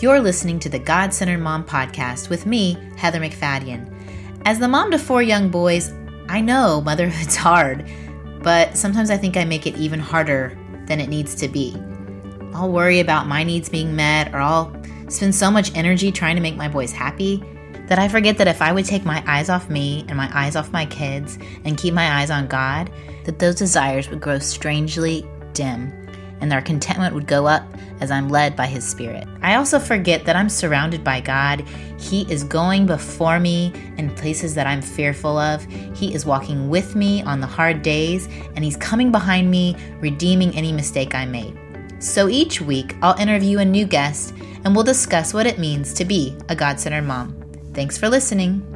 [0.00, 3.92] You're listening to the God Centered Mom Podcast with me, Heather MacFadyen.
[4.46, 5.92] As the mom to four young boys,
[6.26, 7.86] I know motherhood's hard,
[8.42, 11.76] but sometimes I think I make it even harder than it needs to be.
[12.54, 14.74] I'll worry about my needs being met, or I'll
[15.08, 17.44] spend so much energy trying to make my boys happy
[17.86, 20.56] that I forget that if I would take my eyes off me and my eyes
[20.56, 22.90] off my kids and keep my eyes on God,
[23.24, 25.92] that those desires would grow strangely dim
[26.40, 27.62] and their contentment would go up
[28.00, 29.26] as I'm led by His Spirit.
[29.42, 31.60] I also forget that I'm surrounded by God.
[31.98, 35.64] He is going before me in places that I'm fearful of.
[35.94, 40.54] He is walking with me on the hard days, and He's coming behind me, redeeming
[40.54, 41.58] any mistake I made.
[42.00, 44.34] So each week, I'll interview a new guest
[44.64, 47.36] and we'll discuss what it means to be a God centered mom.
[47.74, 48.69] Thanks for listening.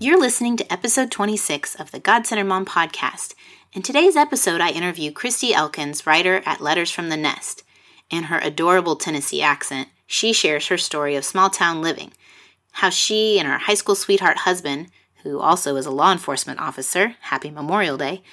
[0.00, 3.32] You're listening to episode 26 of the God Centered Mom podcast.
[3.72, 7.62] In today's episode, I interview Christy Elkins, writer at Letters from the Nest.
[8.10, 12.12] In her adorable Tennessee accent, she shares her story of small town living,
[12.72, 14.88] how she and her high school sweetheart husband,
[15.22, 18.24] who also is a law enforcement officer, happy Memorial Day,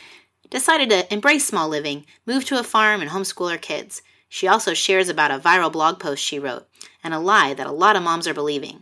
[0.50, 4.02] decided to embrace small living, move to a farm, and homeschool her kids.
[4.28, 6.68] She also shares about a viral blog post she wrote
[7.04, 8.82] and a lie that a lot of moms are believing.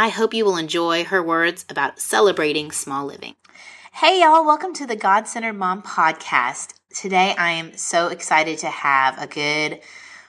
[0.00, 3.34] I hope you will enjoy her words about celebrating small living.
[3.94, 6.74] Hey, y'all, welcome to the God Centered Mom podcast.
[6.94, 9.80] Today, I am so excited to have a good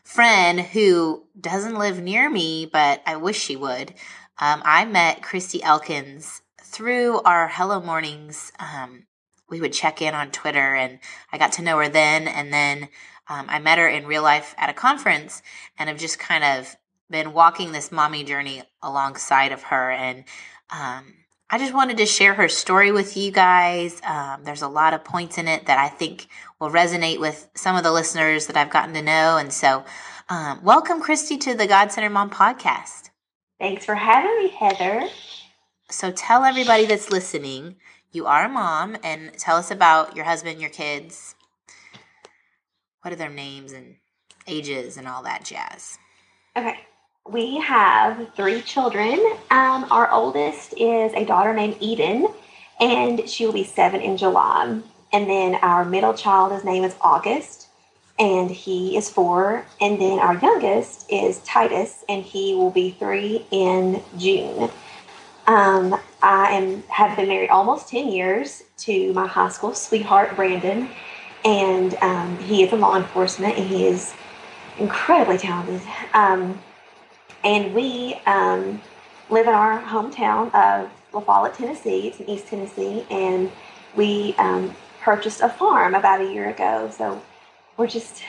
[0.03, 3.93] friend who doesn't live near me, but I wish she would.
[4.39, 8.51] Um, I met Christy Elkins through our Hello Mornings.
[8.57, 9.05] Um,
[9.51, 10.97] we would check in on Twitter, and
[11.31, 12.27] I got to know her then.
[12.27, 12.89] And then
[13.27, 15.43] um, I met her in real life at a conference,
[15.77, 16.75] and have just kind of
[17.09, 19.91] been walking this mommy journey alongside of her.
[19.91, 20.23] And
[20.69, 21.13] um,
[21.49, 24.01] I just wanted to share her story with you guys.
[24.03, 26.27] Um, there's a lot of points in it that I think
[26.59, 29.37] will resonate with some of the listeners that I've gotten to know.
[29.37, 29.83] And so,
[30.29, 33.09] um, welcome, Christy, to the God Centered Mom podcast.
[33.59, 35.07] Thanks for having me, Heather.
[35.89, 37.77] So, tell everybody that's listening
[38.11, 41.35] you are a mom and tell us about your husband, your kids.
[43.01, 43.95] What are their names and
[44.47, 45.97] ages and all that jazz?
[46.55, 46.79] Okay
[47.31, 49.19] we have three children.
[49.51, 52.27] Um, our oldest is a daughter named Eden,
[52.79, 54.79] and she will be seven in July.
[55.11, 57.67] And then our middle child, his name is August,
[58.17, 59.65] and he is four.
[59.79, 64.69] And then our youngest is Titus, and he will be three in June.
[65.45, 70.89] Um, I am have been married almost ten years to my high school sweetheart Brandon,
[71.45, 74.13] and um, he is in law enforcement, and he is
[74.77, 75.81] incredibly talented.
[76.13, 76.59] Um,
[77.43, 78.81] and we um,
[79.29, 82.07] live in our hometown of La Follette, Tennessee.
[82.07, 83.05] It's in East Tennessee.
[83.09, 83.51] And
[83.95, 86.91] we um, purchased a farm about a year ago.
[86.95, 87.21] So
[87.77, 88.23] we're just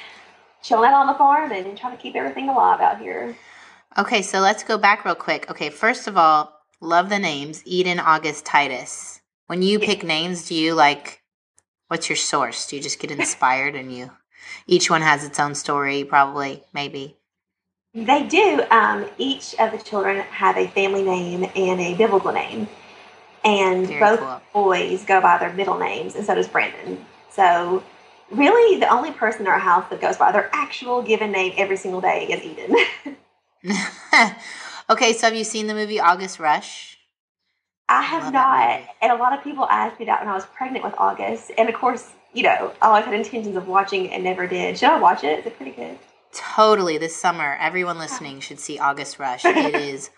[0.63, 3.37] chilling out on the farm and trying to keep everything alive out here.
[3.99, 5.51] Okay, so let's go back real quick.
[5.51, 9.21] Okay, first of all, love the names Eden, August, Titus.
[9.47, 11.23] When you pick names, do you like,
[11.89, 12.69] what's your source?
[12.69, 14.13] Do you just get inspired and you,
[14.69, 17.17] each one has its own story, probably, maybe?
[17.93, 18.63] They do.
[18.71, 22.69] Um, each of the children have a family name and a biblical name.
[23.45, 24.41] And Very both cool.
[24.53, 27.05] boys go by their middle names, and so does Brandon.
[27.31, 27.83] So,
[28.31, 31.79] really, the only person in our house that goes by their actual given name every
[31.79, 32.77] single day is Eden.
[34.91, 36.99] okay, so have you seen the movie August Rush?
[37.89, 38.95] I have I not.
[39.03, 41.51] And a lot of people asked me that when I was pregnant with August.
[41.59, 44.79] And of course, you know, I always had intentions of watching it and never did.
[44.79, 45.41] Should I watch it?
[45.41, 45.99] Is it pretty good?
[46.33, 46.99] Totally.
[46.99, 49.45] This summer, everyone listening should see August Rush.
[49.45, 50.11] It is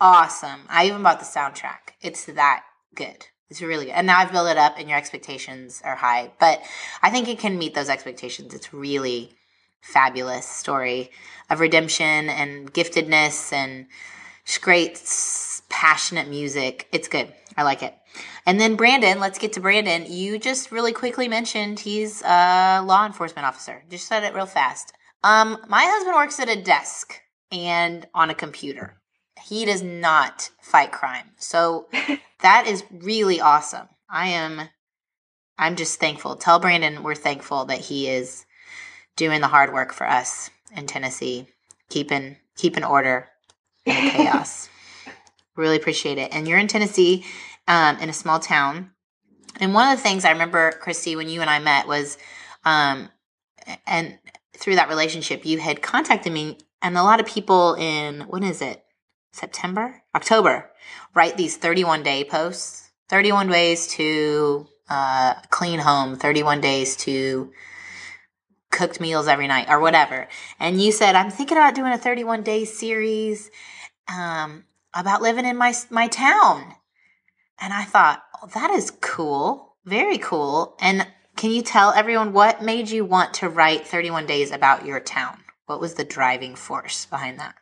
[0.00, 0.60] awesome.
[0.68, 1.94] I even bought the soundtrack.
[2.00, 3.26] It's that good.
[3.48, 3.94] It's really good.
[3.94, 6.32] And now I've built it up and your expectations are high.
[6.40, 6.62] But
[7.02, 8.54] I think it can meet those expectations.
[8.54, 9.32] It's really
[9.80, 11.10] fabulous story
[11.50, 13.86] of redemption and giftedness and
[14.60, 15.02] great
[15.68, 16.88] passionate music.
[16.92, 17.32] It's good.
[17.56, 17.94] I like it.
[18.44, 20.04] And then Brandon, let's get to Brandon.
[20.08, 23.82] You just really quickly mentioned he's a law enforcement officer.
[23.90, 24.92] Just said it real fast.
[25.24, 27.20] Um, my husband works at a desk
[27.50, 28.96] and on a computer.
[29.44, 31.30] He does not fight crime.
[31.38, 31.88] So
[32.40, 33.88] that is really awesome.
[34.08, 34.68] I am
[35.58, 36.36] I'm just thankful.
[36.36, 38.44] Tell Brandon we're thankful that he is
[39.16, 41.46] doing the hard work for us in Tennessee,
[41.88, 43.28] keeping keeping order
[43.84, 44.68] in the chaos.
[45.56, 46.34] really appreciate it.
[46.34, 47.24] And you're in Tennessee,
[47.68, 48.90] um, in a small town.
[49.60, 52.16] And one of the things I remember, Christy, when you and I met was,
[52.64, 53.10] um,
[53.86, 54.18] and
[54.56, 58.62] through that relationship, you had contacted me, and a lot of people in when is
[58.62, 58.84] it?
[59.32, 60.70] September, October,
[61.14, 67.50] write these 31 day posts, 31 ways to uh, clean home, 31 days to
[68.70, 70.28] cooked meals every night or whatever.
[70.58, 73.50] And you said, I'm thinking about doing a 31 day series
[74.08, 76.74] um, about living in my, my town.
[77.60, 79.76] And I thought, oh, that is cool.
[79.84, 80.76] Very cool.
[80.80, 81.06] And
[81.36, 85.38] can you tell everyone what made you want to write 31 days about your town?
[85.66, 87.54] What was the driving force behind that?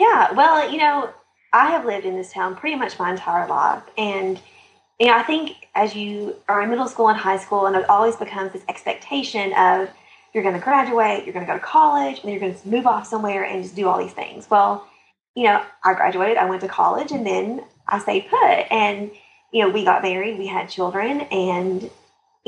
[0.00, 1.10] Yeah, well, you know,
[1.52, 3.82] I have lived in this town pretty much my entire life.
[3.96, 4.40] And,
[4.98, 7.88] you know, I think as you are in middle school and high school, and it
[7.88, 9.88] always becomes this expectation of
[10.34, 12.86] you're going to graduate, you're going to go to college, and you're going to move
[12.86, 14.48] off somewhere and just do all these things.
[14.50, 14.86] Well,
[15.34, 18.70] you know, I graduated, I went to college, and then I stayed put.
[18.70, 19.10] And,
[19.52, 21.90] you know, we got married, we had children, and,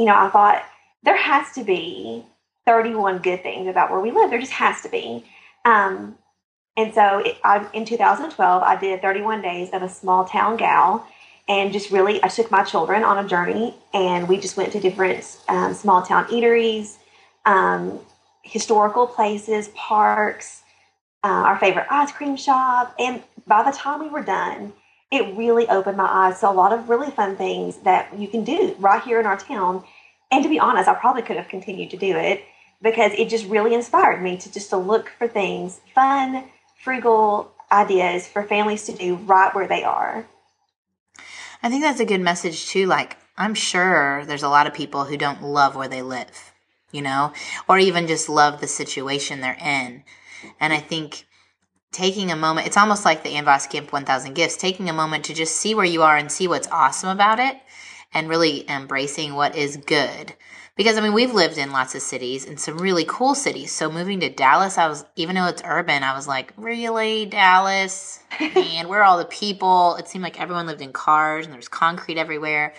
[0.01, 0.65] you know, I thought
[1.03, 2.25] there has to be
[2.65, 4.31] 31 good things about where we live.
[4.31, 5.27] There just has to be.
[5.67, 6.17] Um,
[6.75, 11.07] and so it, I, in 2012, I did 31 days of a small town gal
[11.51, 14.81] and just really, I took my children on a journey and we just went to
[14.81, 16.97] different um, small town eateries,
[17.45, 18.01] um,
[18.43, 20.63] historical places, parks,
[21.23, 22.95] uh, our favorite ice cream shop.
[22.99, 24.73] And by the time we were done,
[25.11, 28.45] it really opened my eyes to a lot of really fun things that you can
[28.45, 29.85] do right here in our town.
[30.31, 32.45] And to be honest, I probably could have continued to do it
[32.81, 36.45] because it just really inspired me to just to look for things fun,
[36.83, 40.27] frugal ideas for families to do right where they are.
[41.63, 42.87] I think that's a good message too.
[42.87, 46.53] Like, I'm sure there's a lot of people who don't love where they live,
[46.91, 47.33] you know,
[47.69, 50.05] or even just love the situation they're in.
[50.59, 51.27] And I think
[51.93, 55.35] taking a moment, it's almost like the Ann Voskamp 1000 Gifts, taking a moment to
[55.35, 57.57] just see where you are and see what's awesome about it
[58.13, 60.35] and really embracing what is good
[60.81, 63.71] because I mean we've lived in lots of cities and some really cool cities.
[63.71, 68.19] So moving to Dallas, I was even though it's urban, I was like, really Dallas,
[68.41, 69.97] and where are all the people?
[69.97, 72.73] It seemed like everyone lived in cars and there's concrete everywhere.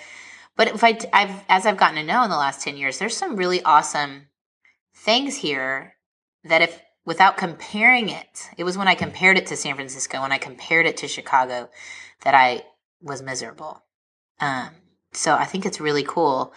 [0.58, 3.16] But if I, I've as I've gotten to know in the last ten years, there's
[3.16, 4.30] some really awesome
[4.96, 5.94] things here
[6.44, 10.32] that if without comparing it, it was when I compared it to San Francisco, when
[10.32, 11.70] I compared it to Chicago,
[12.24, 12.64] that I
[13.02, 13.84] was miserable.
[14.40, 14.70] Um,
[15.14, 16.54] so I think it's really cool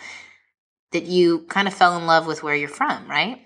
[0.93, 3.41] that you kind of fell in love with where you're from, right?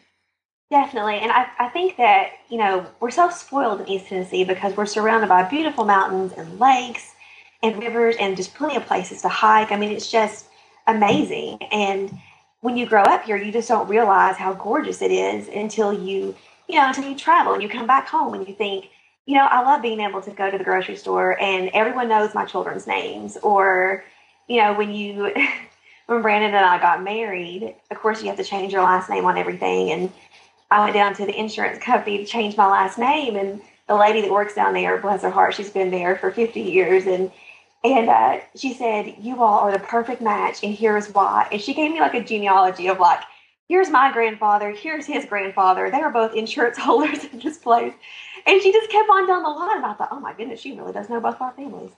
[0.71, 1.19] Definitely.
[1.21, 4.87] And I, I think that, you know, we're so spoiled in East Tennessee because we're
[4.87, 7.15] surrounded by beautiful mountains and lakes
[7.63, 9.73] and rivers and just plenty of places to hike.
[9.73, 10.47] I mean, it's just
[10.87, 11.63] amazing.
[11.73, 12.13] And
[12.61, 16.35] when you grow up here, you just don't realize how gorgeous it is until you,
[16.69, 18.91] you know, until you travel and you come back home and you think,
[19.27, 22.35] you know, I love being able to go to the grocery store and everyone knows
[22.35, 23.37] my children's names.
[23.43, 24.05] Or,
[24.47, 25.35] you know, when you
[26.07, 29.25] when Brandon and I got married, of course, you have to change your last name
[29.25, 29.91] on everything.
[29.91, 30.13] And
[30.71, 33.37] I went down to the insurance company to change my last name.
[33.37, 36.61] And the lady that works down there, bless her heart, she's been there for 50
[36.61, 37.07] years.
[37.07, 37.31] And
[37.85, 41.49] and uh, she said, You all are the perfect match, and here's why.
[41.53, 43.21] And she gave me like a genealogy of like,
[43.69, 45.91] here's my grandfather, here's his grandfather.
[45.91, 47.95] They are both insurance holders in this place.
[48.47, 49.77] And she just kept on down the line.
[49.77, 51.91] And I thought, oh my goodness, she really does know both our families.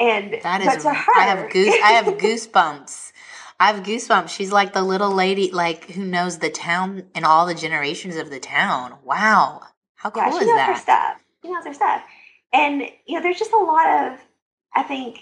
[0.00, 3.12] And that is, to her, I have goose, I have goosebumps
[3.60, 4.28] I have goosebumps.
[4.28, 8.30] She's like the little lady, like who knows the town and all the generations of
[8.30, 8.94] the town.
[9.04, 9.62] Wow,
[9.96, 10.68] how cool yeah, is that?
[10.68, 11.20] Her stuff.
[11.42, 12.02] She knows her stuff,
[12.52, 14.20] and you know, there's just a lot of,
[14.74, 15.18] I think,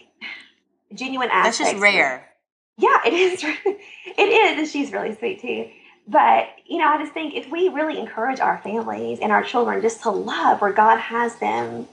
[0.93, 1.59] genuine aspects.
[1.59, 2.29] That's just rare.
[2.77, 3.43] Yeah, it is.
[3.65, 3.79] it
[4.19, 5.71] is, and she's really sweet too.
[6.09, 9.83] But you know, I just think if we really encourage our families and our children
[9.83, 11.89] just to love where God has them,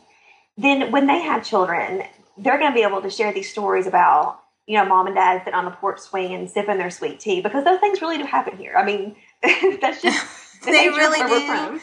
[0.57, 2.03] then when they have children,
[2.37, 5.39] they're going to be able to share these stories about you know, mom and dad
[5.39, 8.23] sitting on the porch swing and sipping their sweet tea because those things really do
[8.23, 8.73] happen here.
[8.75, 9.15] I mean,
[9.81, 11.81] that's just the they really do.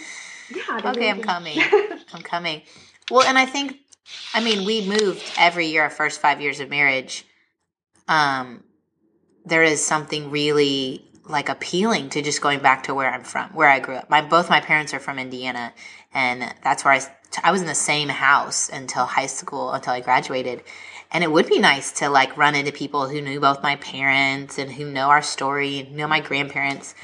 [0.57, 1.59] Yeah, okay, I'm coming.
[2.13, 2.63] I'm coming.
[3.11, 3.77] Well, and I think,
[4.35, 5.83] I mean, we moved every year.
[5.83, 7.25] Our first five years of marriage.
[8.09, 8.65] Um,
[9.45, 13.69] there is something really like appealing to just going back to where I'm from, where
[13.69, 14.11] I grew up.
[14.11, 15.73] My both my parents are from Indiana,
[16.13, 17.01] and that's where I
[17.43, 20.63] I was in the same house until high school until I graduated
[21.13, 24.59] and it would be nice to like run into people who knew both my parents
[24.59, 26.95] and who know our story, know my grandparents.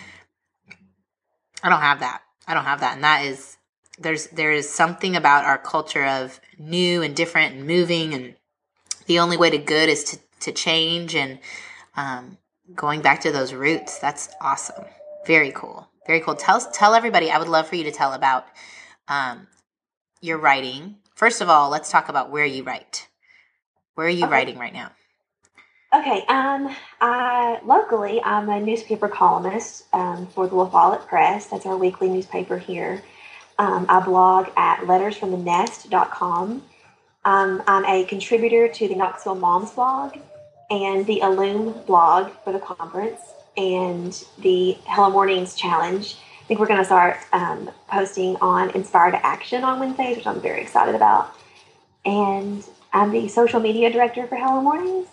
[1.63, 2.23] I don't have that.
[2.47, 2.95] I don't have that.
[2.95, 3.57] And that is
[3.99, 8.37] there's there is something about our culture of new and different and moving and
[9.07, 11.39] the only way to good is to to change and
[11.97, 12.39] um,
[12.75, 13.99] going back to those roots.
[13.99, 14.85] That's awesome.
[15.27, 15.89] Very cool.
[16.07, 16.35] Very cool.
[16.35, 17.31] Tell tell everybody.
[17.31, 18.47] I would love for you to tell about
[19.09, 19.47] um,
[20.21, 20.97] your writing.
[21.15, 23.09] First of all, let's talk about where you write.
[23.95, 24.33] Where are you okay.
[24.33, 24.93] writing right now?
[25.95, 31.47] Okay, um, I locally I'm a newspaper columnist um, for the La Follette Press.
[31.47, 33.03] That's our weekly newspaper here.
[33.59, 36.63] Um, I blog at lettersfromthenest.com.
[37.25, 40.19] Um, I'm a contributor to the Knoxville Moms blog
[40.71, 43.21] and the Allume blog for the conference.
[43.57, 46.17] and the Hello Mornings challenge.
[46.43, 50.41] I think we're going to start um, posting on Inspired Action on Wednesdays, which I'm
[50.43, 51.35] very excited about.
[52.05, 55.09] And I'm the social media director for Hello Mornings.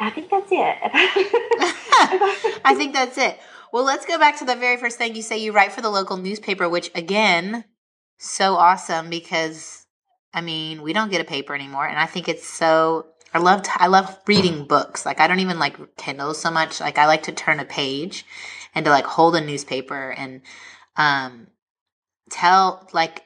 [0.00, 0.78] I think that's it.
[2.64, 3.38] I think that's it.
[3.72, 5.38] Well, let's go back to the very first thing you say.
[5.38, 7.64] You write for the local newspaper, which again,
[8.18, 9.86] so awesome because
[10.32, 13.06] I mean, we don't get a paper anymore, and I think it's so.
[13.32, 15.06] I love I love reading books.
[15.06, 16.80] Like I don't even like Kindle so much.
[16.80, 18.24] Like I like to turn a page
[18.74, 20.42] and to like hold a newspaper and
[20.96, 21.48] um
[22.30, 23.22] tell like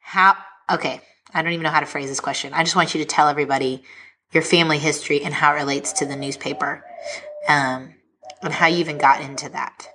[0.00, 0.36] how
[0.70, 1.00] okay
[1.34, 2.54] I don't even know how to phrase this question.
[2.54, 3.82] I just want you to tell everybody
[4.32, 6.84] your family history and how it relates to the newspaper,
[7.48, 7.94] um,
[8.42, 9.88] and how you even got into that.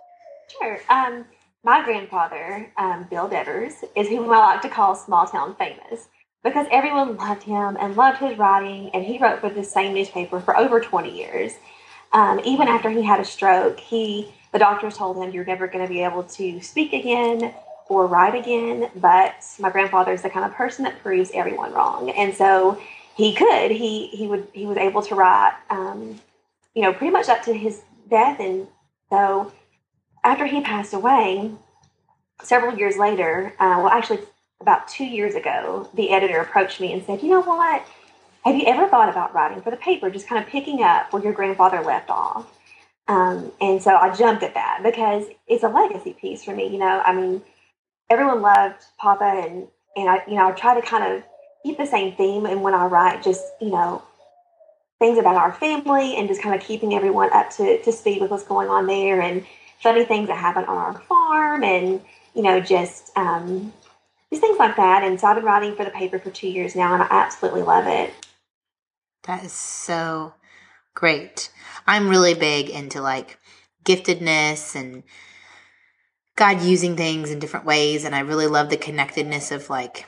[0.59, 0.79] Sure.
[0.89, 1.25] Um,
[1.63, 6.07] my grandfather, um, Bill Devers, is whom I like to call small town famous
[6.43, 10.39] because everyone loved him and loved his writing, and he wrote for the same newspaper
[10.39, 11.53] for over 20 years.
[12.11, 15.83] Um, even after he had a stroke, he the doctors told him you're never going
[15.83, 17.53] to be able to speak again
[17.87, 18.91] or write again.
[18.95, 22.79] But my grandfather is the kind of person that proves everyone wrong, and so
[23.15, 23.71] he could.
[23.71, 26.19] He he would he was able to write, um,
[26.75, 28.67] you know, pretty much up to his death, and
[29.09, 29.51] so
[30.23, 31.51] after he passed away,
[32.43, 34.19] several years later, uh, well, actually
[34.63, 37.85] about two years ago, the editor approached me and said, "You know what?
[38.45, 41.21] Have you ever thought about writing for the paper, just kind of picking up where
[41.23, 42.47] your grandfather left off?"
[43.07, 46.67] Um, and so I jumped at that because it's a legacy piece for me.
[46.67, 47.41] You know, I mean,
[48.09, 51.23] everyone loved Papa, and and I, you know, I try to kind of
[51.63, 52.45] keep the same theme.
[52.45, 54.01] And when I write, just you know,
[54.99, 58.31] things about our family and just kind of keeping everyone up to to speed with
[58.31, 59.45] what's going on there, and
[59.81, 62.01] funny things that happen on our farm, and
[62.33, 63.73] you know, just um,
[64.33, 65.03] just things like that.
[65.03, 67.61] And so I've been writing for the paper for two years now, and I absolutely
[67.61, 68.13] love it.
[69.23, 70.33] That is so
[70.93, 71.49] great.
[71.87, 73.39] I'm really big into like
[73.85, 75.03] giftedness and
[76.35, 78.05] God using things in different ways.
[78.05, 80.05] And I really love the connectedness of like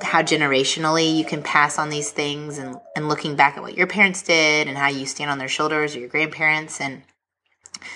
[0.00, 3.86] how generationally you can pass on these things and, and looking back at what your
[3.86, 6.80] parents did and how you stand on their shoulders or your grandparents.
[6.80, 7.02] And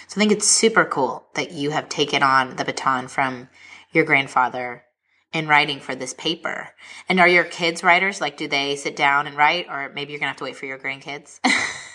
[0.06, 3.48] so I think it's super cool that you have taken on the baton from
[3.92, 4.84] your grandfather
[5.32, 6.70] in writing for this paper.
[7.08, 8.20] And are your kids writers?
[8.20, 10.66] Like, do they sit down and write, or maybe you're gonna have to wait for
[10.66, 11.40] your grandkids?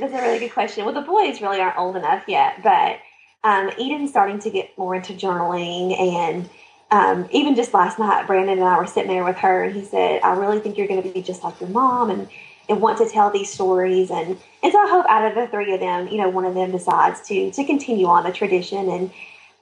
[0.00, 0.84] That's a really good question.
[0.84, 2.98] Well, the boys really aren't old enough yet, but
[3.42, 5.98] um, Eden's starting to get more into journaling.
[5.98, 6.50] And
[6.90, 9.84] um, even just last night, Brandon and I were sitting there with her, and he
[9.84, 12.28] said, I really think you're going to be just like your mom and,
[12.68, 14.10] and want to tell these stories.
[14.10, 16.54] And, and so I hope out of the three of them, you know, one of
[16.54, 18.88] them decides to, to continue on the tradition.
[18.88, 19.10] And,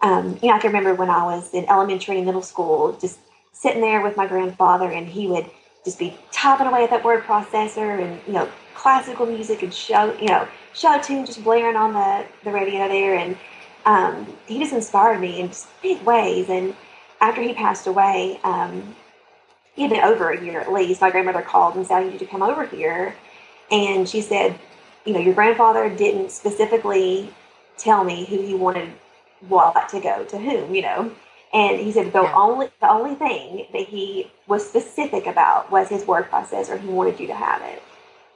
[0.03, 3.19] um, you know, I can remember when I was in elementary and middle school, just
[3.53, 5.49] sitting there with my grandfather, and he would
[5.85, 10.13] just be typing away at that word processor and, you know, classical music and show,
[10.19, 13.17] you know, show tune just blaring on the, the radio there.
[13.17, 13.37] And
[13.85, 16.49] um, he just inspired me in just big ways.
[16.49, 16.75] And
[17.21, 18.95] after he passed away, um,
[19.75, 21.01] he had been over a year at least.
[21.01, 23.15] My grandmother called and said, I need you to come over here.
[23.71, 24.59] And she said,
[25.05, 27.33] you know, your grandfather didn't specifically
[27.77, 28.93] tell me who he wanted
[29.49, 31.13] what to go to whom, you know.
[31.53, 32.35] And he said the yeah.
[32.35, 36.81] only the only thing that he was specific about was his word processor.
[36.81, 37.83] He wanted you to have it.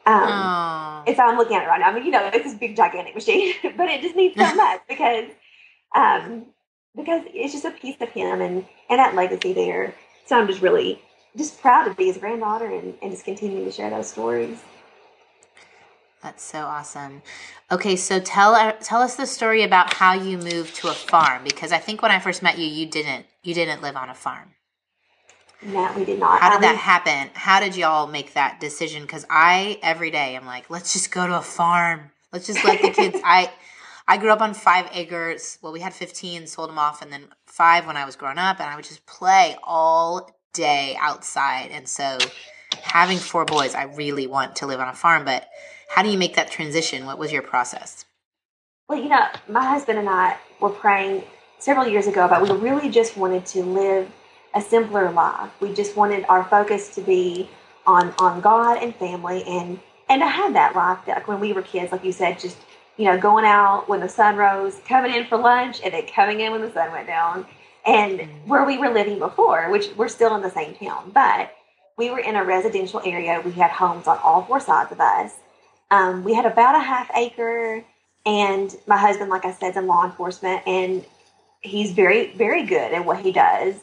[0.05, 1.89] Um, and so I'm looking at it right now.
[1.89, 4.81] I mean, you know, it's this big gigantic machine, but it just needs so much
[4.89, 5.31] because
[5.95, 6.47] um,
[6.95, 9.95] because it's just a piece of him and and that legacy there.
[10.27, 11.01] So I'm just really
[11.37, 14.59] just proud to be his granddaughter and, and just continuing to share those stories.
[16.23, 17.23] That's so awesome.
[17.71, 21.45] Okay, so tell uh, tell us the story about how you moved to a farm
[21.45, 24.15] because I think when I first met you, you didn't you didn't live on a
[24.15, 24.53] farm.
[25.63, 26.41] No, we did not.
[26.41, 27.31] How did that happen?
[27.35, 29.03] How did y'all make that decision?
[29.03, 32.11] Because I every day I'm like, let's just go to a farm.
[32.33, 33.19] Let's just let the kids.
[33.25, 33.51] I
[34.09, 35.59] I grew up on five acres.
[35.63, 38.61] Well, we had 15, sold them off, and then five when I was growing up,
[38.61, 41.71] and I would just play all day outside.
[41.73, 42.19] And so,
[42.83, 45.25] having four boys, I really want to live on a farm.
[45.25, 45.49] But
[45.89, 47.07] how do you make that transition?
[47.07, 48.05] What was your process?
[48.89, 51.25] Well, you know, my husband and I were praying
[51.59, 54.11] several years ago about we really just wanted to live
[54.55, 55.51] a simpler life.
[55.61, 57.49] We just wanted our focus to be
[57.87, 59.79] on on God and family and
[60.09, 62.59] and I had that life like when we were kids, like you said, just
[62.97, 66.41] you know, going out when the sun rose, coming in for lunch, and then coming
[66.41, 67.47] in when the sun went down.
[67.85, 68.49] And mm-hmm.
[68.49, 71.53] where we were living before, which we're still in the same town, but
[71.97, 73.41] we were in a residential area.
[73.45, 75.35] We had homes on all four sides of us.
[75.91, 77.85] Um, we had about a half acre,
[78.25, 81.05] and my husband, like I said, is in law enforcement, and
[81.61, 83.77] he's very, very good at what he does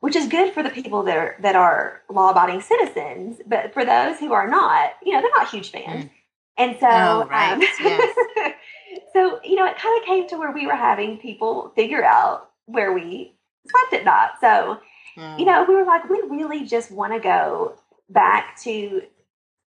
[0.00, 3.40] which is good for the people that are that are law abiding citizens.
[3.46, 6.04] But for those who are not, you know, they're not huge fans.
[6.04, 6.10] Mm.
[6.58, 7.54] And so, oh, right.
[7.54, 8.54] Um, yes.
[9.12, 12.50] so you know, it kind of came to where we were having people figure out
[12.66, 13.34] where we
[13.66, 14.30] slept at night.
[14.40, 14.78] So
[15.16, 15.38] Mm.
[15.38, 17.74] you know, we were like, we really just want to go
[18.10, 19.02] back to,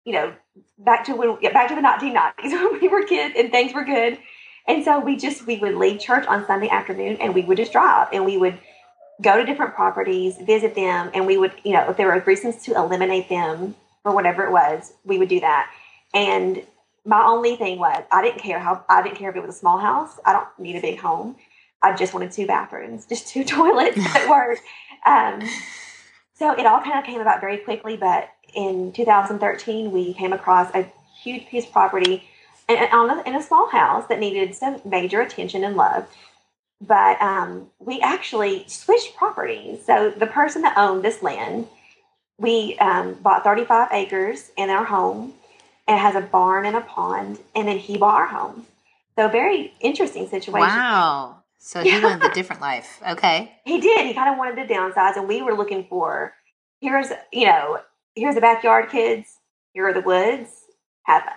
[0.09, 0.33] you know,
[0.79, 2.33] back to when, back to the 1990s
[2.71, 4.17] when we were kids and things were good.
[4.67, 7.71] And so we just, we would leave church on Sunday afternoon and we would just
[7.71, 8.57] drive and we would
[9.21, 12.63] go to different properties, visit them, and we would, you know, if there were reasons
[12.63, 15.71] to eliminate them or whatever it was, we would do that.
[16.15, 16.63] And
[17.05, 19.59] my only thing was, I didn't care how, I didn't care if it was a
[19.59, 20.19] small house.
[20.25, 21.35] I don't need a big home.
[21.83, 24.63] I just wanted two bathrooms, just two toilets that worked.
[25.05, 25.47] Um,
[26.39, 27.97] so it all kind of came about very quickly.
[27.97, 30.87] But in 2013, we came across a
[31.21, 32.23] huge piece of property
[32.69, 32.77] in,
[33.35, 36.07] a, small house that needed some major attention and love.
[36.81, 39.85] But um, we actually switched properties.
[39.85, 41.67] So the person that owned this land,
[42.37, 45.33] we um, bought 35 acres in our home.
[45.87, 48.67] It has a barn and a pond, and then he bought our home.
[49.17, 50.69] So very interesting situation.
[50.69, 51.38] Wow.
[51.59, 53.01] So he wanted the different life.
[53.07, 53.51] Okay.
[53.65, 54.07] He did.
[54.07, 56.33] He kind of wanted to downsize, and we were looking for
[56.81, 57.79] here's you know
[58.15, 59.27] here's the backyard, kids.
[59.73, 60.49] Here are the woods.
[61.03, 61.33] Have fun.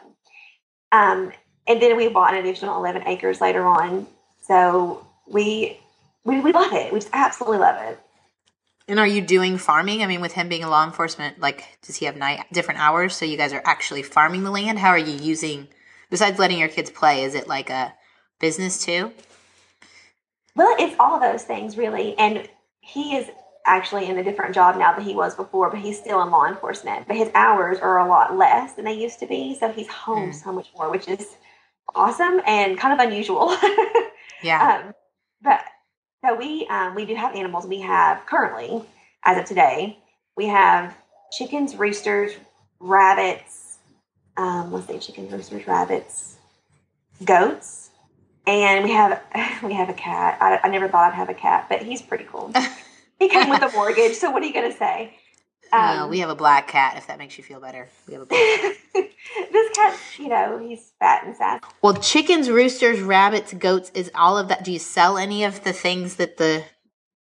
[0.92, 1.32] Um,
[1.66, 4.06] and then we bought an additional eleven acres later on.
[4.42, 5.78] So we
[6.24, 6.92] we, we love it.
[6.92, 7.98] We just absolutely love it.
[8.88, 10.02] And are you doing farming?
[10.02, 13.14] I mean, with him being a law enforcement, like, does he have night different hours?
[13.14, 14.78] So you guys are actually farming the land.
[14.78, 15.68] How are you using?
[16.10, 17.94] Besides letting your kids play, is it like a
[18.38, 19.12] business too?
[20.54, 22.16] Well, it's all those things really.
[22.18, 22.48] And
[22.80, 23.30] he is
[23.64, 26.46] actually in a different job now than he was before, but he's still in law
[26.46, 27.06] enforcement.
[27.06, 29.56] But his hours are a lot less than they used to be.
[29.58, 30.34] So he's home Mm.
[30.34, 31.36] so much more, which is
[31.94, 33.56] awesome and kind of unusual.
[34.42, 34.82] Yeah.
[34.86, 34.94] um,
[35.40, 35.60] but
[36.24, 37.64] so we um, we do have animals.
[37.64, 38.84] We have currently,
[39.24, 39.98] as of today,
[40.36, 40.96] we have
[41.30, 42.32] chickens, roosters,
[42.80, 43.78] rabbits.
[44.36, 46.38] Um, let's say chickens, roosters, rabbits,
[47.24, 47.90] goats,
[48.46, 49.22] and we have
[49.62, 50.38] we have a cat.
[50.40, 52.52] I, I never thought I'd have a cat, but he's pretty cool.
[53.18, 54.14] he came with a mortgage.
[54.14, 55.16] So what are you going to say?
[55.72, 56.96] no, Um, we have a black cat.
[56.96, 58.76] If that makes you feel better, we have a black cat.
[59.52, 61.60] this cat, you know, he's fat and sassy.
[61.82, 64.64] Well, chickens, roosters, rabbits, goats is all of that.
[64.64, 66.64] Do you sell any of the things that the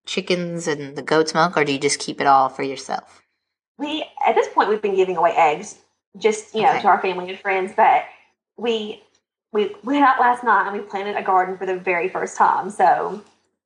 [0.05, 3.21] chickens and the goats milk, or do you just keep it all for yourself?
[3.77, 5.75] we at this point we've been giving away eggs
[6.17, 6.81] just you know Okay.
[6.81, 8.05] to our family and friends but
[8.55, 9.03] we
[9.55, 12.69] we went out last night and we planted a garden for the very first time.
[12.69, 13.23] So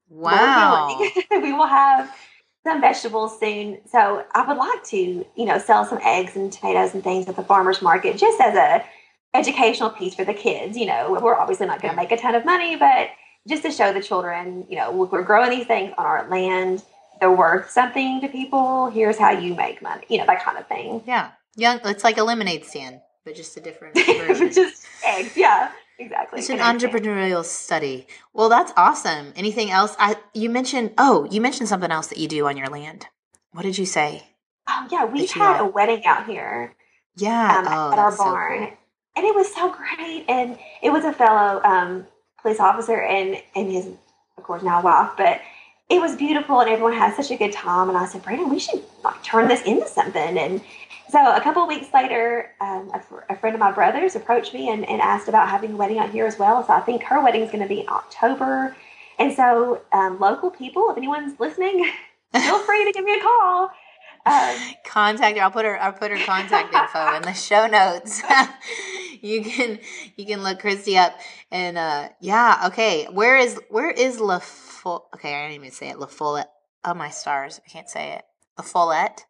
[0.08, 1.00] Wow.
[1.32, 2.16] we will have
[2.64, 3.80] some vegetables soon.
[3.88, 7.36] So i would like to you know sell some eggs and tomatoes and things at
[7.36, 8.86] the farmers market just as a
[9.34, 11.18] educational piece for the kids you know.
[11.22, 13.10] We're obviously not going to make a ton of money but
[13.48, 16.84] just to show the children you know we're growing these things on our land.
[17.20, 18.90] They're worth something to people.
[18.92, 21.02] Here's how you make money you know that kind of thing.
[21.08, 21.32] Yeah.
[21.56, 21.80] Young.
[21.84, 24.52] It's like a lemonade stand, but just a different version.
[24.52, 28.08] just eggs yeah exactly It's an entrepreneurial study.
[28.34, 29.34] Well, that's awesome.
[29.36, 29.96] Anything else?
[30.00, 30.92] I you mentioned.
[30.98, 33.08] Oh, you mentioned something else that you do on your land.
[33.52, 34.24] What did you say?
[34.72, 36.76] oh yeah we had are- a wedding out here
[37.18, 37.58] Yeah.
[37.58, 38.78] um, oh, at our that's so barn, cool.
[39.18, 40.26] and it was so great.
[40.30, 42.06] And it was a fellow um,
[42.42, 43.88] police officer and and his,
[44.38, 45.12] of course, now wife.
[45.18, 45.42] But
[45.90, 47.90] it was beautiful, and everyone had such a good time.
[47.90, 50.38] And I said, Brandon, we should like turn this into something.
[50.38, 50.62] And
[51.10, 54.54] so a couple of weeks later, um, a, fr- a friend of my brother's approached
[54.54, 56.66] me and, and asked about having a wedding out here as well.
[56.66, 58.76] So I think her wedding is going to be in October.
[59.18, 61.90] And so, um, local people, if anyone's listening,
[62.34, 63.72] feel free to give me a call.
[64.26, 65.44] Um, contact her.
[65.44, 65.82] I'll put her.
[65.82, 68.22] I'll put her contact info in the show notes.
[69.22, 69.80] you can
[70.18, 71.18] you can look Christy up
[71.52, 73.08] and uh yeah okay.
[73.10, 76.00] Where is where is La Fo- Okay, I didn't even say it.
[76.00, 76.50] La Follette.
[76.84, 77.60] Oh my stars!
[77.66, 78.24] I can't say it.
[78.58, 79.26] La Follette.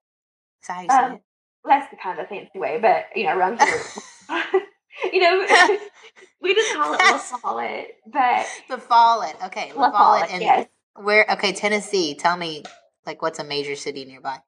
[0.61, 1.21] Is that how you say Um, it?
[1.69, 3.81] That's the kind of fancy way, but you know, around here,
[5.13, 5.45] you know,
[6.41, 9.37] we just call it La Follette, but La Follette.
[9.45, 10.31] Okay, La La Follette.
[10.31, 10.67] And yes.
[10.95, 11.25] where?
[11.31, 12.15] Okay, Tennessee.
[12.15, 12.63] Tell me,
[13.05, 14.39] like, what's a major city nearby?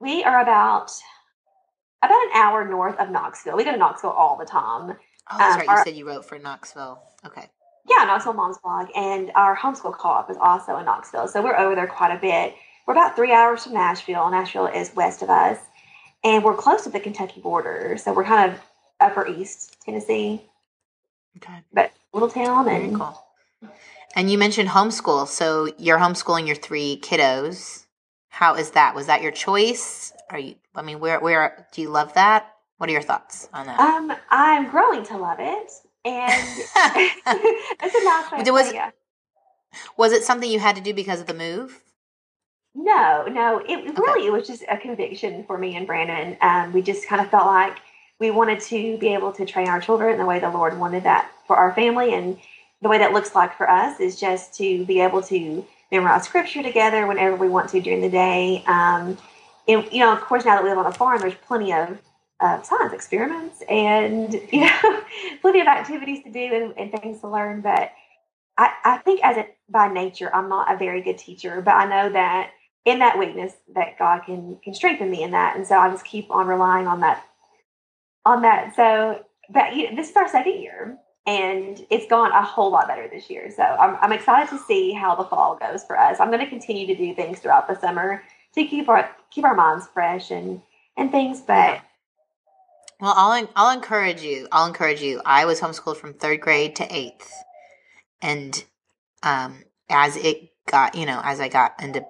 [0.00, 0.92] We are about
[2.02, 3.56] about an hour north of Knoxville.
[3.56, 4.96] We go to Knoxville all the time.
[5.30, 5.64] Oh, that's Um, right.
[5.64, 7.02] You our- said you wrote for Knoxville.
[7.26, 7.48] Okay.
[7.88, 11.74] Yeah, Knoxville Mom's Blog, and our homeschool co-op is also in Knoxville, so we're over
[11.74, 12.54] there quite a bit.
[12.86, 14.30] We're about three hours from Nashville.
[14.30, 15.58] Nashville is west of us,
[16.24, 18.60] and we're close to the Kentucky border, so we're kind of
[19.00, 20.42] upper east Tennessee,
[21.36, 21.62] Okay.
[21.72, 23.22] but little town and cool.
[24.16, 25.28] And you mentioned homeschool.
[25.28, 27.84] So you're homeschooling your three kiddos.
[28.28, 28.94] How is that?
[28.94, 30.12] Was that your choice?
[30.30, 30.54] Are you?
[30.74, 32.52] I mean, where where do you love that?
[32.78, 33.78] What are your thoughts on that?
[33.80, 35.70] Um, I'm growing to love it,
[36.04, 36.32] and
[37.82, 38.42] it's a nice way.
[38.42, 38.90] There was- yeah.
[39.96, 41.82] was it something you had to do because of the move?
[42.80, 46.36] No, no, it really it was just a conviction for me and Brandon.
[46.40, 47.76] Um, we just kind of felt like
[48.20, 51.02] we wanted to be able to train our children in the way the Lord wanted
[51.02, 52.38] that for our family, and
[52.80, 56.62] the way that looks like for us is just to be able to memorize scripture
[56.62, 58.62] together whenever we want to during the day.
[58.68, 59.18] Um,
[59.66, 61.98] and you know, of course, now that we live on a farm, there's plenty of
[62.38, 65.02] uh, science experiments and you know,
[65.40, 67.60] plenty of activities to do and, and things to learn.
[67.60, 67.90] But
[68.56, 71.86] I, I think, as a by nature, I'm not a very good teacher, but I
[71.86, 72.52] know that
[72.88, 76.04] in that weakness, that God can can strengthen me in that, and so I just
[76.04, 77.24] keep on relying on that
[78.24, 78.74] on that.
[78.74, 82.88] So, but you know, this is our second year, and it's gone a whole lot
[82.88, 83.50] better this year.
[83.54, 86.18] So I'm, I'm excited to see how the fall goes for us.
[86.20, 88.22] I'm going to continue to do things throughout the summer
[88.54, 90.62] to keep our keep our minds fresh and
[90.96, 91.42] and things.
[91.42, 91.80] But
[93.00, 94.48] well, I'll I'll encourage you.
[94.50, 95.20] I'll encourage you.
[95.26, 97.32] I was homeschooled from third grade to eighth,
[98.22, 98.64] and
[99.22, 102.04] um, as it got, you know, as I got into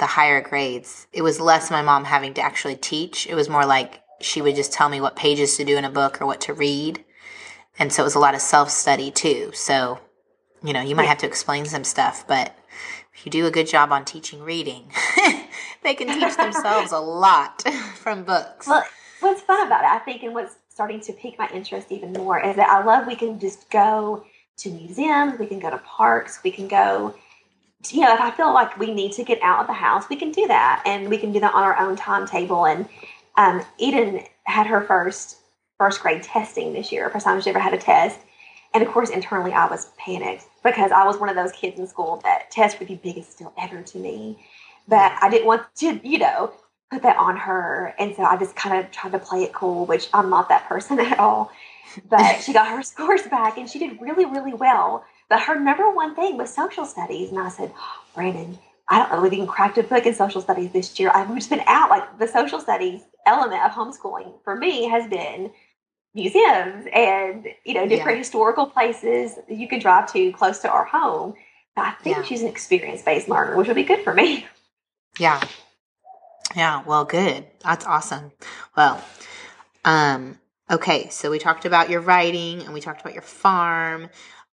[0.00, 3.26] the higher grades, it was less my mom having to actually teach.
[3.26, 5.90] It was more like she would just tell me what pages to do in a
[5.90, 7.04] book or what to read.
[7.78, 9.52] And so it was a lot of self study too.
[9.54, 10.00] So,
[10.62, 12.56] you know, you might have to explain some stuff, but
[13.14, 14.90] if you do a good job on teaching reading,
[15.82, 17.62] they can teach themselves a lot
[17.94, 18.66] from books.
[18.66, 18.84] Well,
[19.20, 22.40] what's fun about it, I think, and what's starting to pique my interest even more
[22.40, 24.24] is that I love we can just go
[24.58, 27.14] to museums, we can go to parks, we can go
[27.88, 30.16] you know, if I feel like we need to get out of the house, we
[30.16, 32.66] can do that, and we can do that on our own timetable.
[32.66, 32.88] And
[33.36, 35.36] um, Eden had her first
[35.78, 38.20] first grade testing this year, first time she ever had a test,
[38.74, 41.86] and of course, internally, I was panicked because I was one of those kids in
[41.86, 44.38] school that tests were the biggest deal ever to me.
[44.86, 46.52] But I didn't want to, you know,
[46.92, 49.86] put that on her, and so I just kind of tried to play it cool,
[49.86, 51.50] which I'm not that person at all.
[52.08, 55.90] But she got her scores back, and she did really, really well but her number
[55.90, 57.30] one thing was social studies.
[57.30, 57.72] And I said,
[58.14, 61.10] Brandon, I don't know if you can crack a book in social studies this year.
[61.14, 61.88] I've just been out.
[61.88, 65.52] Like the social studies element of homeschooling for me has been
[66.12, 68.24] museums and, you know, different yeah.
[68.24, 71.34] historical places you can drive to close to our home.
[71.76, 72.22] I think yeah.
[72.24, 74.46] she's an experience based learner, which would be good for me.
[75.18, 75.40] Yeah.
[76.56, 76.82] Yeah.
[76.84, 77.46] Well, good.
[77.62, 78.32] That's awesome.
[78.76, 79.02] Well,
[79.84, 81.08] um, okay.
[81.10, 84.10] So we talked about your writing and we talked about your farm.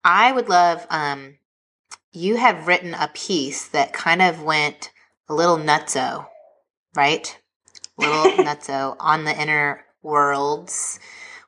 [0.05, 1.39] I would love, um,
[2.13, 4.93] you have written a piece that kind of went
[5.29, 6.27] a little nutso,
[6.95, 7.39] right?
[7.99, 11.01] A little nutso on the inner worlds.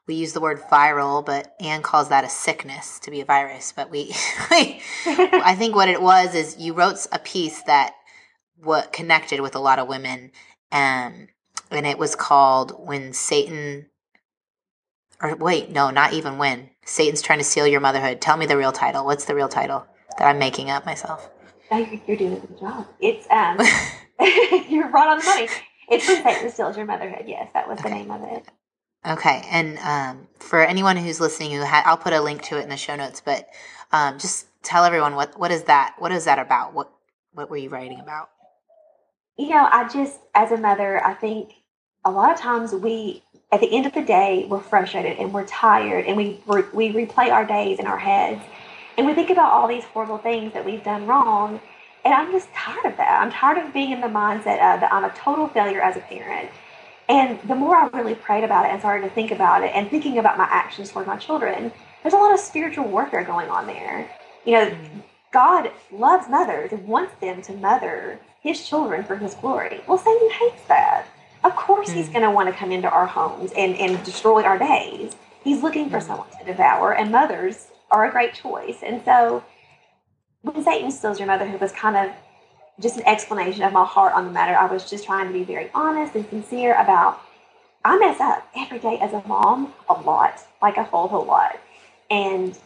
[0.07, 3.73] We use the word viral, but Anne calls that a sickness to be a virus.
[3.73, 4.13] But we,
[4.51, 7.95] I think what it was is you wrote a piece that
[8.57, 10.31] what connected with a lot of women,
[10.73, 11.29] um,
[11.71, 13.87] and it was called "When Satan."
[15.21, 18.21] Or wait, no, not even when Satan's trying to steal your motherhood.
[18.21, 19.05] Tell me the real title.
[19.05, 19.85] What's the real title
[20.19, 21.29] that I'm making up myself?
[21.71, 22.87] You're doing a good job.
[23.01, 23.59] It's um,
[24.71, 25.49] you're right on the money.
[25.91, 27.25] It's when Satan steals your motherhood.
[27.27, 27.89] Yes, that was okay.
[27.89, 28.47] the name of it.
[29.05, 32.63] Okay, and um, for anyone who's listening, who ha- I'll put a link to it
[32.63, 33.21] in the show notes.
[33.25, 33.49] But
[33.93, 35.97] um, just tell everyone what what is that?
[35.99, 36.73] What is that about?
[36.73, 36.93] What
[37.33, 38.31] what were you writing about?
[39.37, 41.53] You know, I just as a mother, I think
[42.05, 45.47] a lot of times we at the end of the day, we're frustrated and we're
[45.47, 48.43] tired and we, we replay our days in our heads.
[48.99, 51.61] And we think about all these horrible things that we've done wrong.
[52.05, 53.21] And I'm just tired of that.
[53.23, 56.01] I'm tired of being in the mindset of that I'm a total failure as a
[56.01, 56.51] parent.
[57.09, 59.89] And the more I really prayed about it and started to think about it and
[59.89, 61.71] thinking about my actions toward my children,
[62.03, 64.11] there's a lot of spiritual warfare going on there.
[64.45, 64.77] You know.
[65.33, 69.83] God loves mothers and wants them to mother his children for his glory.
[69.87, 71.07] Well, Satan hates that.
[71.47, 72.13] Of course, he's hmm.
[72.13, 75.15] going to want to come into our homes and, and destroy our days.
[75.45, 76.07] He's looking for hmm.
[76.07, 78.79] someone to devour, and mothers are a great choice.
[78.83, 79.45] And so,
[80.43, 82.15] when Satan steals your motherhood was kind of
[82.81, 84.55] just an explanation of my heart on the matter.
[84.55, 87.23] I was just trying to be very honest and sincere about
[87.85, 91.59] I mess up every day as a mom a lot, like a whole whole lot.
[92.11, 92.59] And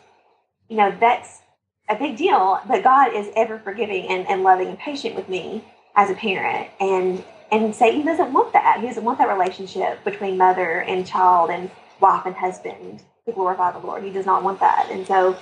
[0.69, 1.41] you know, that's
[1.89, 5.65] a big deal, but God is ever forgiving and, and loving and patient with me
[5.97, 6.71] as a parent.
[6.81, 8.81] And and Satan doesn't want that.
[8.81, 13.73] He doesn't want that relationship between mother and child and wife and husband to glorify
[13.73, 14.03] the Lord.
[14.03, 14.89] He does not want that.
[14.91, 15.37] And so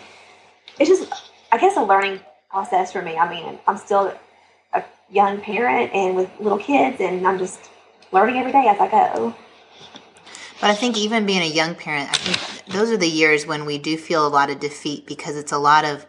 [0.79, 1.13] it's just,
[1.53, 3.17] I guess, a learning process for me.
[3.17, 4.15] I mean, I'm still
[4.73, 7.71] a young parent and with little kids, and I'm just
[8.13, 9.35] learning every day as I go.
[10.61, 13.65] But I think even being a young parent, I think those are the years when
[13.65, 16.05] we do feel a lot of defeat because it's a lot of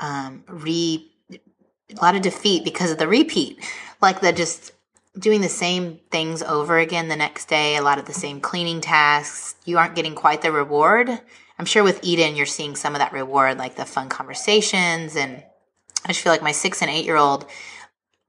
[0.00, 3.58] um, re, a lot of defeat because of the repeat,
[4.00, 4.72] like the just
[5.18, 8.80] doing the same things over again the next day, a lot of the same cleaning
[8.80, 11.10] tasks, you aren't getting quite the reward.
[11.58, 15.14] I'm sure with Eden, you're seeing some of that reward, like the fun conversations.
[15.16, 15.42] And
[16.04, 17.46] I just feel like my six and eight year old,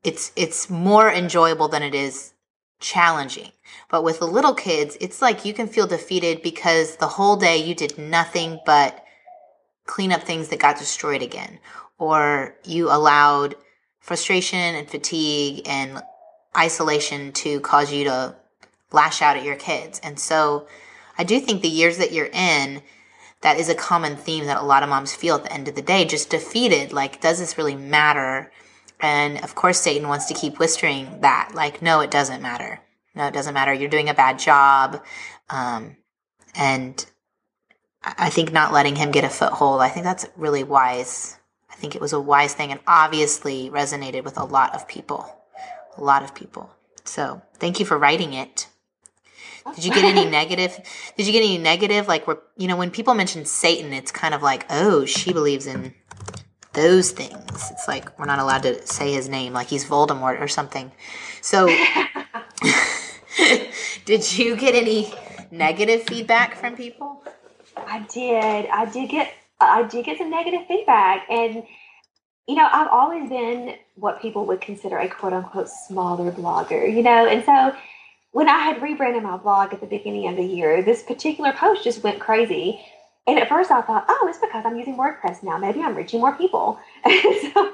[0.04, 2.34] it's, it's more enjoyable than it is
[2.80, 3.52] challenging.
[3.90, 7.58] But with the little kids, it's like you can feel defeated because the whole day
[7.58, 9.04] you did nothing but
[9.86, 11.60] clean up things that got destroyed again,
[11.98, 13.56] or you allowed
[14.00, 16.02] frustration and fatigue and
[16.58, 18.36] isolation to cause you to
[18.92, 20.00] lash out at your kids.
[20.04, 20.68] And so
[21.18, 22.82] I do think the years that you're in,
[23.42, 25.76] that is a common theme that a lot of moms feel at the end of
[25.76, 26.94] the day, just defeated.
[26.94, 28.52] Like, does this really matter?
[29.00, 32.80] And of course, Satan wants to keep whispering that, like, no, it doesn't matter.
[33.16, 33.74] No, it doesn't matter.
[33.74, 35.04] You're doing a bad job.
[35.50, 35.98] Um,
[36.56, 37.06] and
[38.04, 41.38] I think not letting him get a foothold, I think that's really wise.
[41.70, 45.43] I think it was a wise thing and obviously resonated with a lot of people.
[45.98, 46.72] A lot of people.
[47.06, 48.68] So thank you for writing it.
[49.76, 50.78] Did you get any negative?
[51.18, 52.08] Did you get any negative?
[52.08, 55.68] Like, where, you know, when people mention Satan, it's kind of like, oh, she believes
[55.68, 55.94] in
[56.74, 57.72] those things.
[57.72, 60.92] It's like we're not allowed to say his name, like he's Voldemort or something.
[61.42, 61.68] So,
[64.06, 65.14] did you get any
[65.52, 67.24] negative feedback from people?
[67.78, 68.68] I did.
[68.68, 69.34] I did get.
[69.60, 71.64] I did get some negative feedback, and
[72.48, 76.92] you know, I've always been what people would consider a quote unquote smaller blogger.
[76.92, 77.76] You know, and so
[78.32, 81.84] when I had rebranded my blog at the beginning of the year, this particular post
[81.84, 82.84] just went crazy.
[83.26, 85.58] And at first I thought, oh, it's because I'm using WordPress now.
[85.58, 86.80] Maybe I'm reaching more people.
[87.06, 87.74] so,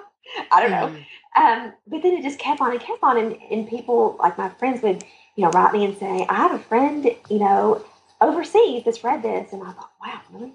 [0.51, 0.95] I don't know.
[0.95, 1.05] Mm.
[1.36, 3.17] Um, but then it just kept on and kept on.
[3.17, 5.03] And, and people, like my friends, would,
[5.36, 7.84] you know, write me and say, I have a friend, you know,
[8.21, 9.53] overseas that's read this.
[9.53, 10.53] And I thought, wow, really?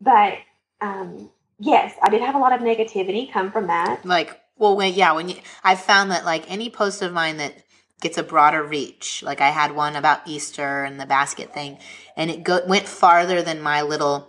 [0.00, 0.38] But
[0.80, 4.04] um, yes, I did have a lot of negativity come from that.
[4.04, 7.54] Like, well, when, yeah, when you, I found that like any post of mine that
[8.02, 9.22] gets a broader reach.
[9.22, 11.78] Like I had one about Easter and the basket thing,
[12.16, 14.28] and it go- went farther than my little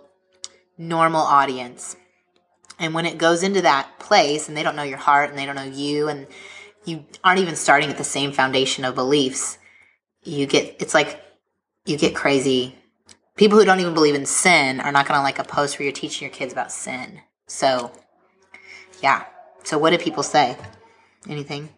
[0.77, 1.97] normal audience.
[2.79, 5.45] And when it goes into that place and they don't know your heart and they
[5.45, 6.27] don't know you and
[6.85, 9.57] you aren't even starting at the same foundation of beliefs,
[10.23, 11.21] you get it's like
[11.85, 12.75] you get crazy.
[13.35, 15.85] People who don't even believe in sin are not going to like a post where
[15.85, 17.21] you're teaching your kids about sin.
[17.47, 17.91] So,
[19.01, 19.25] yeah.
[19.63, 20.55] So what do people say?
[21.27, 21.69] Anything?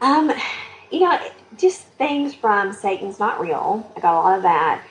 [0.00, 0.32] Um,
[0.90, 1.18] you know,
[1.58, 3.92] just things from Satan's not real.
[3.96, 4.82] I got a lot of that.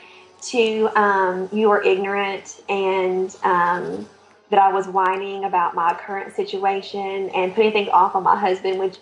[0.49, 4.09] To um, you are ignorant and um,
[4.49, 8.79] that I was whining about my current situation and putting things off on my husband,
[8.79, 8.97] which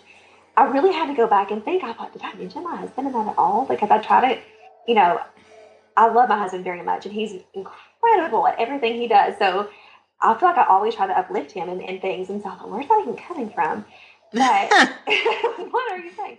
[0.56, 1.82] I really had to go back and think.
[1.82, 3.64] I thought, did I mention my husband that at all?
[3.66, 4.40] Because I try to,
[4.86, 5.20] you know,
[6.00, 9.34] I love my husband very much and he's incredible at everything he does.
[9.38, 9.68] So
[10.22, 12.30] I feel like I always try to uplift him and, and things.
[12.30, 13.84] And so I thought, where's that even coming from?
[14.32, 14.70] But
[15.70, 16.38] what are you saying?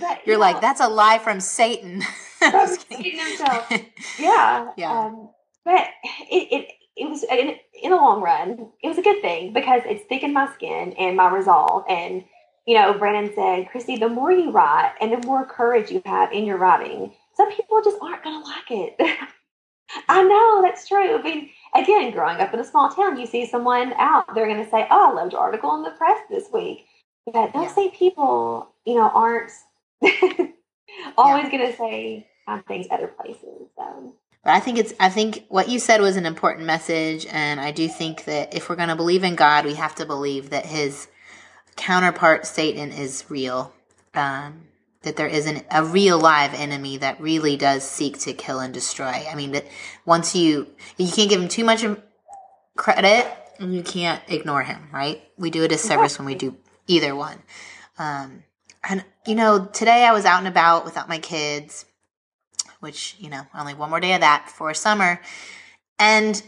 [0.00, 2.02] But, You're like, that's a lie from Satan.
[2.38, 3.70] from Satan himself.
[4.18, 4.72] Yeah.
[4.76, 4.90] Yeah.
[4.90, 5.30] Um,
[5.64, 5.86] but
[6.28, 9.82] it, it, it was in, in the long run, it was a good thing because
[9.86, 11.84] it's thickened my skin and my resolve.
[11.88, 12.24] And,
[12.66, 16.32] you know, Brandon said, Christy, the more you write and the more courage you have
[16.32, 18.96] in your writing, some people just aren't going to like it.
[20.08, 21.18] I know that's true.
[21.18, 24.62] I mean, again, growing up in a small town, you see someone out, they're going
[24.62, 26.84] to say, Oh, I loved your article in the press this week.
[27.24, 27.74] But they'll yeah.
[27.74, 29.52] say people, you know, aren't
[30.02, 31.50] always yeah.
[31.50, 32.26] going to say
[32.66, 33.68] things other places.
[33.76, 34.14] So.
[34.42, 37.70] But I think it's I think what you said was an important message and I
[37.70, 40.66] do think that if we're going to believe in God, we have to believe that
[40.66, 41.06] his
[41.76, 43.72] counterpart Satan is real.
[44.14, 44.67] Um,
[45.02, 49.26] that there isn't a real live enemy that really does seek to kill and destroy.
[49.30, 49.66] I mean that
[50.04, 51.84] once you you can't give him too much
[52.76, 53.26] credit
[53.58, 55.22] and you can't ignore him, right?
[55.36, 56.56] We do a disservice when we do
[56.86, 57.42] either one.
[57.98, 58.44] Um,
[58.88, 61.84] and, you know, today I was out and about without my kids,
[62.80, 65.20] which, you know, only one more day of that for summer.
[65.98, 66.40] And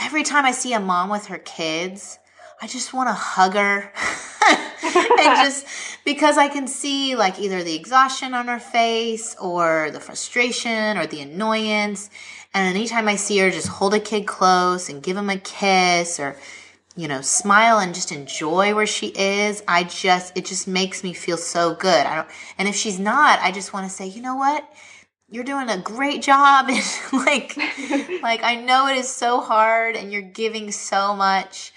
[0.00, 2.18] every time I see a mom with her kids,
[2.62, 3.92] I just want to hug her.
[5.18, 5.66] and just
[6.04, 11.08] because I can see like either the exhaustion on her face or the frustration or
[11.08, 12.08] the annoyance.
[12.54, 16.20] And anytime I see her, just hold a kid close and give him a kiss
[16.20, 16.36] or
[16.94, 21.14] you know, smile and just enjoy where she is, I just, it just makes me
[21.14, 22.06] feel so good.
[22.06, 24.70] I don't, and if she's not, I just want to say, you know what?
[25.30, 26.68] You're doing a great job.
[26.70, 27.56] And like,
[28.22, 31.72] like I know it is so hard and you're giving so much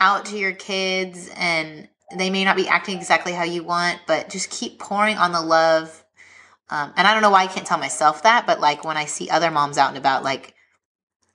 [0.00, 4.30] out to your kids and they may not be acting exactly how you want, but
[4.30, 6.04] just keep pouring on the love.
[6.68, 9.04] Um, and I don't know why I can't tell myself that, but like when I
[9.04, 10.54] see other moms out and about, like,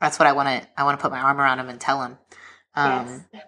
[0.02, 2.02] that's what I want to, I want to put my arm around them and tell
[2.02, 2.18] them
[2.76, 3.44] um, yes.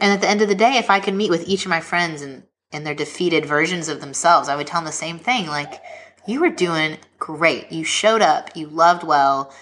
[0.00, 1.80] And at the end of the day, if I could meet with each of my
[1.80, 5.48] friends and, and their defeated versions of themselves, I would tell them the same thing.
[5.48, 5.82] Like,
[6.26, 7.72] you were doing great.
[7.72, 8.56] You showed up.
[8.56, 9.52] You loved well.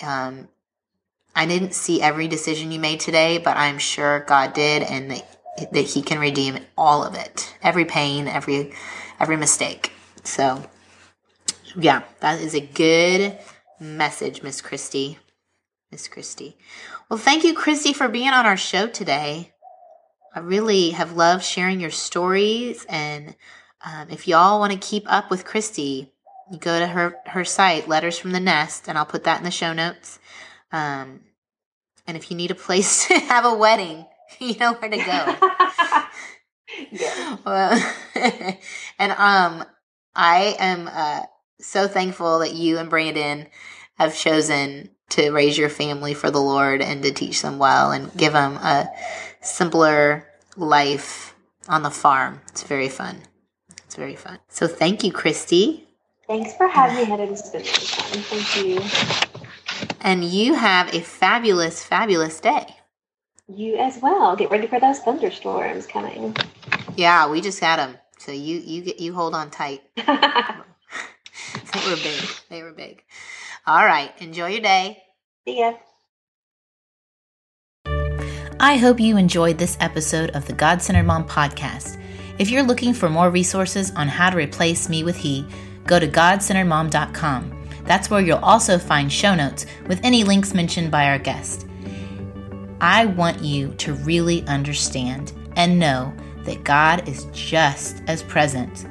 [0.00, 0.48] Um,
[1.34, 5.72] I didn't see every decision you made today, but I'm sure God did, and that,
[5.72, 8.72] that He can redeem all of it, every pain, every
[9.18, 9.92] every mistake.
[10.22, 10.64] So,
[11.76, 13.38] yeah, that is a good
[13.80, 15.18] message, Miss Christy.
[15.90, 16.56] Miss Christy.
[17.08, 19.52] Well, thank you, Christy, for being on our show today.
[20.34, 22.84] I really have loved sharing your stories.
[22.88, 23.36] And
[23.84, 26.10] um, if y'all want to keep up with Christy,
[26.58, 29.52] go to her, her site, Letters from the Nest, and I'll put that in the
[29.52, 30.18] show notes.
[30.74, 31.20] Um,
[32.04, 34.06] and if you need a place to have a wedding,
[34.40, 35.02] you know where to go.
[36.90, 37.36] yeah.
[37.46, 37.94] Well,
[38.98, 39.64] and um,
[40.14, 41.22] I am uh,
[41.60, 43.46] so thankful that you and Brandon
[43.98, 48.12] have chosen to raise your family for the Lord and to teach them well and
[48.16, 48.88] give them a
[49.40, 51.36] simpler life
[51.68, 52.40] on the farm.
[52.48, 53.22] It's very fun.
[53.84, 54.40] It's very fun.
[54.48, 55.86] So thank you, Christy.
[56.26, 57.26] Thanks for having me.
[57.26, 58.22] This has been fun.
[58.22, 59.30] Thank you.
[60.00, 62.66] And you have a fabulous, fabulous day.
[63.48, 64.36] You as well.
[64.36, 66.36] Get ready for those thunderstorms coming.
[66.96, 67.98] Yeah, we just had them.
[68.18, 69.82] So you you get you hold on tight.
[69.96, 72.22] they were big.
[72.48, 73.02] They were big.
[73.66, 74.10] All right.
[74.20, 75.02] Enjoy your day.
[75.44, 75.74] See ya.
[78.60, 82.00] I hope you enjoyed this episode of the God Centered Mom podcast.
[82.38, 85.44] If you're looking for more resources on how to replace me with he,
[85.86, 87.63] go to godcenteredmom.com.
[87.84, 91.66] That's where you'll also find show notes with any links mentioned by our guest.
[92.80, 96.12] I want you to really understand and know
[96.44, 98.86] that God is just as present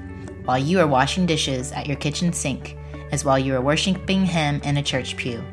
[0.45, 2.77] while you are washing dishes at your kitchen sink
[3.11, 5.43] as while you are worshiping Him in a church pew.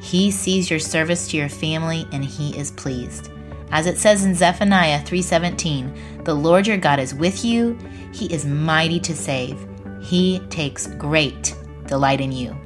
[0.00, 3.30] He sees your service to your family and He is pleased.
[3.70, 7.76] As it says in Zephaniah 3:17, the Lord your God is with you,
[8.12, 9.58] he is mighty to save.
[10.00, 11.54] He takes great
[11.86, 12.56] delight in you.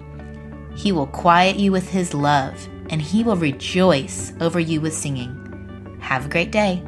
[0.78, 5.98] He will quiet you with his love, and he will rejoice over you with singing.
[5.98, 6.88] Have a great day.